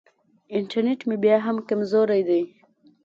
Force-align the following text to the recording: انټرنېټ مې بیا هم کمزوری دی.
انټرنېټ 0.57 0.99
مې 1.07 1.17
بیا 1.23 1.37
هم 1.45 1.57
کمزوری 1.69 2.21
دی. 2.29 2.41